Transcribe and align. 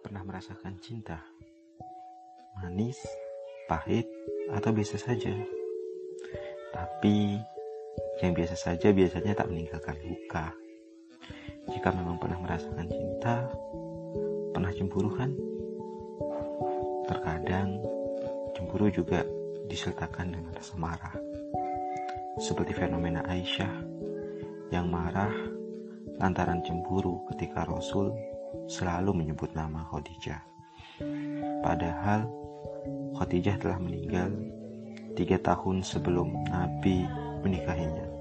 Pernah 0.00 0.24
merasakan 0.24 0.80
cinta? 0.80 1.20
Manis, 2.56 2.96
pahit, 3.68 4.08
atau 4.48 4.72
biasa 4.72 4.96
saja? 4.96 5.28
Tapi 6.72 7.36
yang 8.24 8.32
biasa 8.32 8.56
saja 8.56 8.96
biasanya 8.96 9.36
tak 9.36 9.52
meninggalkan 9.52 10.00
luka. 10.00 10.56
Jika 11.68 11.92
memang 11.92 12.16
pernah 12.16 12.40
merasakan 12.40 12.88
cinta, 12.88 13.44
pernah 14.56 14.72
cemburu 14.72 15.12
kan? 15.12 15.36
Terkadang 17.04 17.84
cemburu 18.56 18.88
juga 18.88 19.20
disertakan 19.68 20.32
dengan 20.32 20.56
rasa 20.56 20.80
marah. 20.80 21.16
Seperti 22.40 22.72
fenomena 22.72 23.20
Aisyah 23.28 23.74
yang 24.72 24.88
marah 24.88 25.32
lantaran 26.16 26.64
cemburu 26.64 27.20
ketika 27.28 27.68
Rasul 27.68 28.16
selalu 28.70 29.10
menyebut 29.10 29.50
nama 29.50 29.82
Khadijah. 29.90 30.38
Padahal 31.66 32.30
Khadijah 33.18 33.58
telah 33.58 33.82
meninggal 33.82 34.30
tiga 35.18 35.42
tahun 35.42 35.82
sebelum 35.82 36.30
Nabi 36.46 37.02
menikahinya. 37.42 38.19